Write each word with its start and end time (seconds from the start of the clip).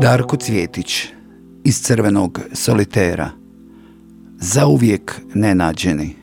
Darko 0.00 0.36
Cvjetić 0.36 1.06
iz 1.64 1.82
crvenog 1.82 2.40
solitera 2.52 3.30
Zauvijek 4.38 5.20
nenađeni 5.34 6.14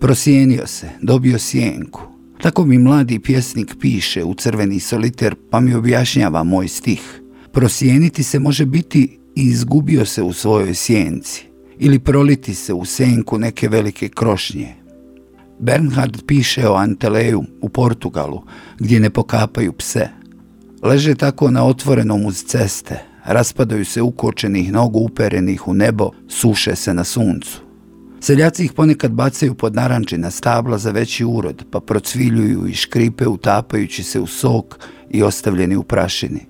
Prosijenio 0.00 0.66
se, 0.66 0.90
dobio 1.02 1.38
sjenku 1.38 2.02
Tako 2.42 2.64
mi 2.64 2.78
mladi 2.78 3.20
pjesnik 3.20 3.76
piše 3.80 4.24
u 4.24 4.34
crveni 4.34 4.80
soliter 4.80 5.34
pa 5.50 5.60
mi 5.60 5.74
objašnjava 5.74 6.42
moj 6.42 6.68
stih 6.68 7.22
Prosijeniti 7.52 8.22
se 8.22 8.38
može 8.38 8.66
biti 8.66 9.18
i 9.36 9.42
izgubio 9.42 10.06
se 10.06 10.22
u 10.22 10.32
svojoj 10.32 10.74
sjenci 10.74 11.44
ili 11.78 11.98
proliti 11.98 12.54
se 12.54 12.72
u 12.72 12.84
senku 12.84 13.38
neke 13.38 13.68
velike 13.68 14.08
krošnje. 14.08 14.74
Bernhard 15.58 16.22
piše 16.26 16.68
o 16.68 16.74
Anteleju 16.74 17.42
u 17.60 17.68
Portugalu, 17.68 18.42
gdje 18.78 19.00
ne 19.00 19.10
pokapaju 19.10 19.72
pse. 19.72 20.21
Leže 20.82 21.14
tako 21.14 21.50
na 21.50 21.64
otvorenom 21.64 22.26
uz 22.26 22.44
ceste, 22.44 23.04
raspadaju 23.24 23.84
se 23.84 24.02
ukočenih 24.02 24.72
nogu 24.72 24.98
uperenih 24.98 25.68
u 25.68 25.74
nebo, 25.74 26.10
suše 26.28 26.76
se 26.76 26.94
na 26.94 27.04
suncu. 27.04 27.60
Seljaci 28.20 28.64
ih 28.64 28.72
ponekad 28.72 29.12
bacaju 29.12 29.54
pod 29.54 29.74
naranči 29.74 30.18
na 30.18 30.30
stabla 30.30 30.78
za 30.78 30.90
veći 30.90 31.24
urod, 31.24 31.64
pa 31.70 31.80
procviljuju 31.80 32.66
i 32.66 32.74
škripe 32.74 33.26
utapajući 33.26 34.02
se 34.02 34.20
u 34.20 34.26
sok 34.26 34.78
i 35.10 35.22
ostavljeni 35.22 35.76
u 35.76 35.82
prašini. 35.82 36.46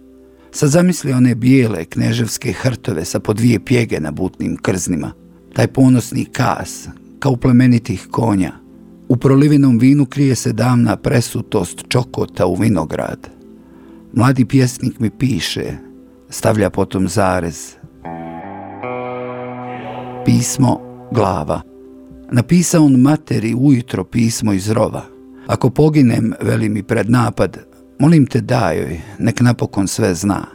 Sad 0.51 0.69
zamisli 0.69 1.13
one 1.13 1.35
bijele 1.35 1.85
kneževske 1.85 2.53
hrtove 2.53 3.05
sa 3.05 3.21
po 3.21 3.33
dvije 3.33 3.65
pjege 3.65 4.01
na 4.01 4.11
butnim 4.11 4.57
krznima. 4.57 5.13
Taj 5.55 5.67
ponosni 5.67 6.25
kas, 6.25 6.89
kao 7.19 7.37
plemenitih 7.37 8.09
konja. 8.11 8.53
U 9.09 9.17
prolivenom 9.17 9.79
vinu 9.79 10.07
krije 10.07 10.35
se 10.35 10.53
davna 10.53 10.97
presutost 10.97 11.85
čokota 11.89 12.47
u 12.47 12.55
vinograd. 12.55 13.42
Mladi 14.15 14.45
pjesnik 14.45 15.01
mi 15.01 15.11
piše, 15.11 15.65
stavlja 16.31 16.71
potom 16.71 17.09
zarez. 17.09 17.77
Pismo 20.25 20.81
glava. 21.13 21.61
Napisa 22.31 22.81
on 22.81 23.01
materi 23.01 23.55
ujutro 23.55 24.05
pismo 24.05 24.53
iz 24.53 24.71
rova. 24.71 25.03
Ako 25.47 25.71
poginem, 25.71 26.33
veli 26.41 26.69
mi 26.69 26.83
pred 26.83 27.11
napad, 27.11 27.59
molim 27.99 28.27
te 28.27 28.41
dajoj, 28.41 29.01
nek 29.19 29.41
napokon 29.41 29.89
sve 29.89 30.15
zna, 30.15 30.47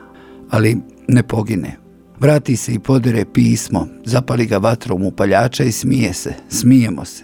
ali 0.49 0.77
ne 1.07 1.23
pogine. 1.23 1.77
Vrati 2.19 2.55
se 2.55 2.73
i 2.73 2.79
podere 2.79 3.25
pismo, 3.25 3.87
zapali 4.05 4.45
ga 4.45 4.57
vatrom 4.57 5.03
u 5.03 5.11
paljača 5.11 5.63
i 5.63 5.71
smije 5.71 6.13
se, 6.13 6.33
smijemo 6.49 7.05
se. 7.05 7.23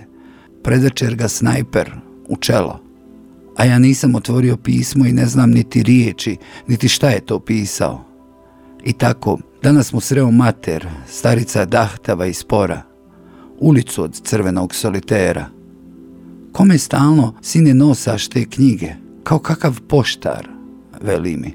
Predvečer 0.64 1.16
ga 1.16 1.28
snajper 1.28 1.92
u 2.30 2.38
čelo. 2.38 2.83
A 3.58 3.66
ja 3.66 3.80
nisam 3.80 4.16
otvorio 4.16 4.58
pismo 4.58 5.06
i 5.06 5.12
ne 5.12 5.26
znam 5.26 5.52
niti 5.52 5.84
riječi, 5.84 6.38
niti 6.68 6.88
šta 6.88 7.10
je 7.10 7.26
to 7.26 7.40
pisao. 7.40 8.06
I 8.84 8.94
tako, 8.94 9.38
danas 9.64 9.94
mu 9.94 10.00
sreo 10.00 10.32
mater, 10.32 10.88
starica 11.08 11.66
dahtava 11.66 12.26
i 12.26 12.34
spora, 12.34 12.82
ulicu 13.60 14.04
od 14.04 14.22
crvenog 14.22 14.76
solitera. 14.76 15.46
Kome 16.52 16.78
stalno, 16.78 17.36
sine, 17.42 17.74
nosaš 17.74 18.28
te 18.28 18.46
knjige? 18.46 19.04
kao 19.24 19.40
kakav 19.40 19.82
poštar, 19.88 20.48
veli 21.02 21.38
mi. 21.38 21.54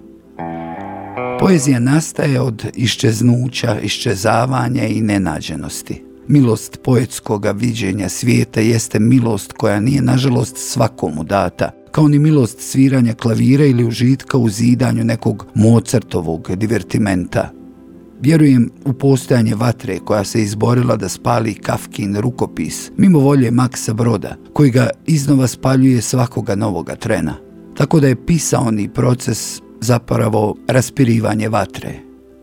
Poezija 1.41 1.81
nastaje 1.81 2.41
od 2.41 2.67
iščeznuća, 2.75 3.81
iščezavanja 3.81 4.87
i 4.87 5.01
nenađenosti. 5.01 6.05
Milost 6.29 6.79
poetskog 6.85 7.47
viđenja 7.55 8.09
svijeta 8.09 8.61
jeste 8.61 8.99
milost 8.99 9.53
koja 9.53 9.81
nije, 9.81 10.03
nažalost, 10.03 10.57
svakomu 10.57 11.25
data, 11.25 11.71
kao 11.91 12.09
ni 12.09 12.19
milost 12.19 12.61
sviranja 12.61 13.15
klavira 13.15 13.65
ili 13.65 13.85
užitka 13.85 14.39
u 14.39 14.49
zidanju 14.49 15.05
nekog 15.05 15.47
Mozartovog 15.55 16.51
divertimenta. 16.57 17.51
Vjerujem 18.21 18.71
u 18.85 18.93
postojanje 18.93 19.55
vatre 19.55 19.99
koja 19.99 20.25
se 20.25 20.43
izborila 20.43 20.97
da 20.97 21.09
spali 21.09 21.55
Kafkin 21.55 22.17
rukopis, 22.17 22.91
mimo 22.97 23.19
volje 23.19 23.51
Maksa 23.51 23.95
Broda, 23.95 24.37
koji 24.53 24.71
ga 24.71 24.91
iznova 25.07 25.47
spaljuje 25.47 26.03
svakoga 26.03 26.55
novoga 26.55 26.97
trena. 26.97 27.35
Tako 27.77 28.01
da 28.01 28.09
je 28.09 28.27
pisaoni 28.27 28.89
proces 28.89 29.61
zapravo 29.81 30.57
raspirivanje 30.69 31.49
vatre. 31.49 31.95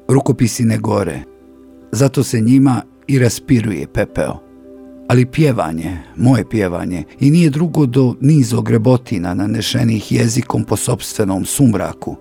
Rukopisi 0.07 0.63
ne 0.63 0.77
gore, 0.77 1.23
zato 1.91 2.23
se 2.23 2.41
njima 2.41 2.81
i 3.07 3.19
raspiruje 3.19 3.88
pepeo. 3.88 4.44
Ali 5.07 5.25
pjevanje, 5.25 5.97
moje 6.16 6.49
pjevanje, 6.49 7.03
i 7.19 7.31
nije 7.31 7.49
drugo 7.49 7.85
do 7.85 8.16
niz 8.21 8.53
ogrebotina 8.53 9.33
nanešenih 9.33 10.11
jezikom 10.11 10.63
po 10.63 10.75
sobstvenom 10.75 11.45
sumraku, 11.45 12.16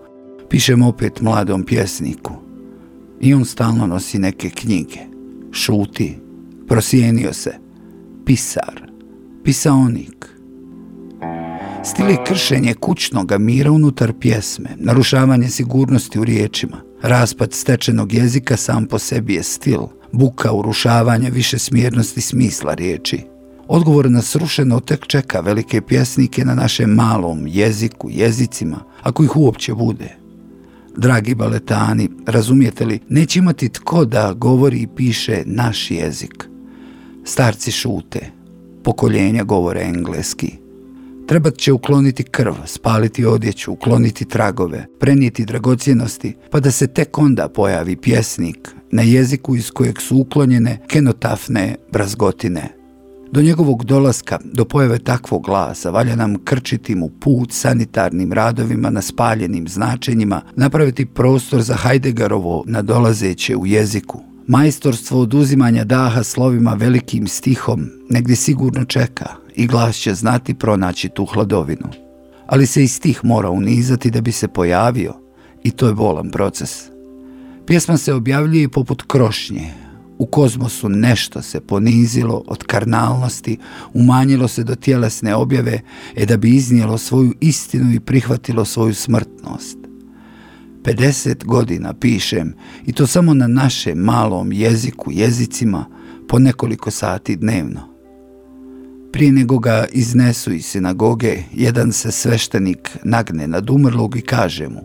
pišem 0.50 0.82
opet 0.82 1.20
mladom 1.20 1.64
pjesniku. 1.64 2.32
I 3.20 3.34
on 3.34 3.44
stalno 3.44 3.86
nosi 3.86 4.18
neke 4.18 4.50
knjige. 4.50 4.98
Šuti, 5.52 6.18
prosijenio 6.68 7.32
se, 7.32 7.54
pisar, 8.24 8.90
pisaonik, 9.44 10.34
Stil 11.84 12.10
je 12.10 12.24
kršenje 12.26 12.74
kućnog 12.74 13.32
mira 13.38 13.70
unutar 13.70 14.12
pjesme, 14.20 14.70
narušavanje 14.76 15.48
sigurnosti 15.48 16.18
u 16.18 16.24
riječima. 16.24 16.76
Raspad 17.02 17.52
stečenog 17.52 18.12
jezika 18.12 18.56
sam 18.56 18.86
po 18.86 18.98
sebi 18.98 19.34
je 19.34 19.42
stil, 19.42 19.80
buka 20.18 20.52
urušavanja 20.52 21.28
više 21.28 21.58
smjernosti 21.58 22.20
smisla 22.20 22.74
riječi. 22.74 23.20
Odgovor 23.68 24.10
na 24.10 24.22
srušeno 24.22 24.80
tek 24.80 25.06
čeka 25.06 25.40
velike 25.40 25.80
pjesnike 25.80 26.44
na 26.44 26.54
našem 26.54 26.90
malom 26.90 27.46
jeziku, 27.46 28.10
jezicima, 28.10 28.84
ako 29.02 29.24
ih 29.24 29.36
uopće 29.36 29.74
bude. 29.74 30.16
Dragi 30.96 31.34
baletani, 31.34 32.08
razumijete 32.26 32.84
li, 32.84 33.00
neće 33.08 33.38
imati 33.38 33.68
tko 33.68 34.04
da 34.04 34.32
govori 34.32 34.78
i 34.78 34.86
piše 34.86 35.42
naš 35.46 35.90
jezik. 35.90 36.48
Starci 37.24 37.70
šute, 37.70 38.30
pokoljenja 38.82 39.44
govore 39.44 39.82
engleski, 39.82 40.64
Trebat 41.26 41.56
će 41.56 41.72
ukloniti 41.72 42.22
krv, 42.22 42.52
spaliti 42.66 43.24
odjeću, 43.24 43.72
ukloniti 43.72 44.24
tragove, 44.24 44.86
prenijeti 45.00 45.44
dragocjenosti, 45.44 46.34
pa 46.50 46.60
da 46.60 46.70
se 46.70 46.86
tek 46.86 47.18
onda 47.18 47.48
pojavi 47.48 47.96
pjesnik 47.96 48.68
na 48.94 49.02
jeziku 49.02 49.56
iz 49.56 49.70
kojeg 49.70 50.00
su 50.00 50.16
uklonjene 50.18 50.78
kenotafne 50.86 51.76
brazgotine. 51.92 52.68
Do 53.32 53.42
njegovog 53.42 53.84
dolaska, 53.84 54.38
do 54.44 54.64
pojave 54.64 54.98
takvog 54.98 55.44
glasa, 55.44 55.90
valja 55.90 56.16
nam 56.16 56.36
krčiti 56.44 56.94
mu 56.94 57.08
put 57.20 57.52
sanitarnim 57.52 58.32
radovima 58.32 58.90
na 58.90 59.02
spaljenim 59.02 59.68
značenjima, 59.68 60.42
napraviti 60.56 61.06
prostor 61.06 61.62
za 61.62 61.74
Heideggerovo 61.74 62.64
nadolazeće 62.66 63.56
u 63.56 63.66
jeziku. 63.66 64.20
Majstorstvo 64.46 65.20
oduzimanja 65.20 65.84
daha 65.84 66.22
slovima 66.22 66.74
velikim 66.74 67.26
stihom 67.26 67.86
negdje 68.10 68.36
sigurno 68.36 68.84
čeka, 68.84 69.26
i 69.56 69.66
glas 69.66 69.96
će 69.96 70.14
znati 70.14 70.54
pronaći 70.54 71.08
tu 71.08 71.24
hladovinu. 71.24 71.88
Ali 72.46 72.66
se 72.66 72.84
i 72.84 72.88
stih 72.88 73.24
mora 73.24 73.50
unizati 73.50 74.10
da 74.10 74.20
bi 74.20 74.32
se 74.32 74.48
pojavio 74.48 75.14
i 75.62 75.70
to 75.70 75.86
je 75.86 75.94
bolan 75.94 76.30
proces. 76.30 76.93
Pjesma 77.66 77.96
se 77.96 78.14
objavljuje 78.14 78.68
poput 78.68 79.02
krošnje. 79.06 79.72
U 80.18 80.26
kozmosu 80.26 80.88
nešto 80.88 81.42
se 81.42 81.60
ponizilo 81.60 82.42
od 82.46 82.64
karnalnosti, 82.64 83.58
umanjilo 83.92 84.48
se 84.48 84.64
do 84.64 84.74
tjelesne 84.74 85.34
objave, 85.34 85.80
e 86.14 86.26
da 86.26 86.36
bi 86.36 86.56
iznijelo 86.56 86.98
svoju 86.98 87.34
istinu 87.40 87.92
i 87.92 88.00
prihvatilo 88.00 88.64
svoju 88.64 88.94
smrtnost. 88.94 89.78
50 90.82 91.44
godina 91.44 91.94
pišem 91.94 92.54
i 92.86 92.92
to 92.92 93.06
samo 93.06 93.34
na 93.34 93.46
našem 93.46 93.98
malom 93.98 94.52
jeziku, 94.52 95.10
jezicima, 95.12 95.84
po 96.28 96.38
nekoliko 96.38 96.90
sati 96.90 97.36
dnevno. 97.36 97.80
Prije 99.12 99.32
nego 99.32 99.58
ga 99.58 99.86
iznesu 99.92 100.52
iz 100.52 100.66
sinagoge, 100.66 101.38
jedan 101.52 101.92
se 101.92 102.12
sveštenik 102.12 102.90
nagne 103.04 103.46
nad 103.46 103.70
umrlog 103.70 104.16
i 104.16 104.20
kaže 104.20 104.68
mu 104.68 104.80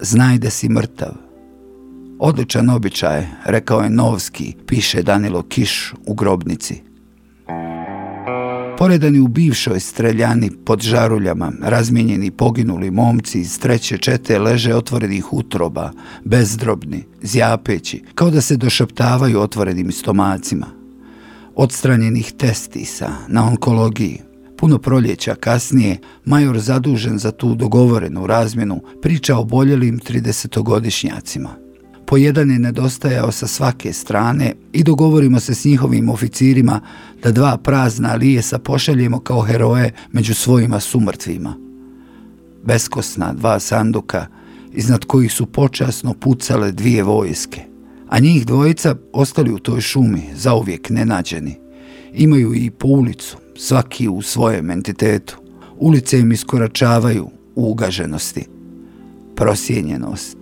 Znaj 0.00 0.38
da 0.38 0.50
si 0.50 0.68
mrtav. 0.68 1.29
Odličan 2.22 2.70
običaj, 2.70 3.26
rekao 3.44 3.80
je 3.80 3.90
Novski, 3.90 4.54
piše 4.66 5.02
Danilo 5.02 5.42
Kiš 5.42 5.94
u 6.06 6.14
grobnici. 6.14 6.82
Poredani 8.78 9.20
u 9.20 9.28
bivšoj 9.28 9.80
streljani 9.80 10.50
pod 10.66 10.80
žaruljama, 10.80 11.52
razmijenjeni 11.62 12.30
poginuli 12.30 12.90
momci 12.90 13.40
iz 13.40 13.58
treće 13.58 13.98
čete 13.98 14.38
leže 14.38 14.74
otvorenih 14.74 15.32
utroba, 15.32 15.90
bezdrobni, 16.24 17.04
zjapeći, 17.22 18.02
kao 18.14 18.30
da 18.30 18.40
se 18.40 18.56
došaptavaju 18.56 19.40
otvorenim 19.40 19.92
stomacima 19.92 20.66
odstranjenih 21.54 22.32
testisa 22.32 23.10
na 23.28 23.46
onkologiji. 23.48 24.20
Puno 24.58 24.78
proljeća 24.78 25.34
kasnije, 25.34 25.98
major 26.24 26.58
zadužen 26.58 27.18
za 27.18 27.30
tu 27.30 27.54
dogovorenu 27.54 28.26
razmjenu 28.26 28.82
priča 29.02 29.36
o 29.36 29.44
boljelim 29.44 29.98
30-godišnjacima. 29.98 31.69
Po 32.10 32.16
jedan 32.16 32.50
je 32.50 32.58
nedostajao 32.58 33.32
sa 33.32 33.46
svake 33.46 33.92
strane 33.92 34.54
i 34.72 34.82
dogovorimo 34.82 35.40
se 35.40 35.54
s 35.54 35.64
njihovim 35.64 36.08
oficirima 36.08 36.80
da 37.22 37.32
dva 37.32 37.56
prazna 37.56 38.14
lijesa 38.14 38.58
pošaljemo 38.58 39.20
kao 39.20 39.40
heroje 39.40 39.92
među 40.12 40.34
svojima 40.34 40.80
sumrtvima. 40.80 41.54
Beskosna 42.64 43.32
dva 43.32 43.60
sanduka, 43.60 44.26
iznad 44.72 45.04
kojih 45.04 45.32
su 45.32 45.46
počasno 45.46 46.14
pucale 46.14 46.72
dvije 46.72 47.02
vojske, 47.02 47.60
a 48.08 48.18
njih 48.18 48.46
dvojica 48.46 48.96
ostali 49.12 49.52
u 49.52 49.58
toj 49.58 49.80
šumi, 49.80 50.22
zauvijek 50.34 50.90
nenađeni. 50.90 51.58
Imaju 52.14 52.54
i 52.54 52.70
po 52.70 52.88
ulicu, 52.88 53.36
svaki 53.56 54.08
u 54.08 54.22
svojem 54.22 54.70
entitetu. 54.70 55.36
Ulice 55.78 56.20
im 56.20 56.32
iskoračavaju 56.32 57.30
u 57.54 57.70
ugaženosti. 57.70 58.46
Prosjenjenost. 59.36 60.36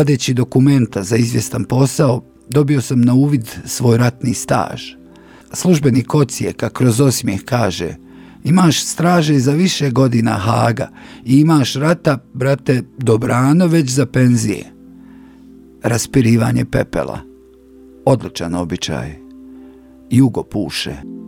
Vadeći 0.00 0.34
dokumenta 0.34 1.02
za 1.02 1.16
izvjestan 1.16 1.64
posao, 1.64 2.24
dobio 2.48 2.80
sam 2.80 3.00
na 3.00 3.14
uvid 3.14 3.48
svoj 3.64 3.98
ratni 3.98 4.34
staž. 4.34 4.82
Službeni 5.52 6.04
kocijeka 6.04 6.68
kroz 6.68 7.00
osmijeh 7.00 7.44
kaže 7.44 7.96
Imaš 8.44 8.84
straže 8.84 9.38
za 9.38 9.52
više 9.52 9.90
godina 9.90 10.32
Haga 10.32 10.88
i 11.24 11.40
imaš 11.40 11.74
rata, 11.74 12.18
brate, 12.34 12.82
dobrano 12.98 13.66
već 13.66 13.90
za 13.90 14.06
penzije. 14.06 14.72
Raspirivanje 15.82 16.64
pepela. 16.64 17.18
Odličan 18.04 18.54
običaj. 18.54 19.16
Jugo 20.10 20.42
puše. 20.42 21.19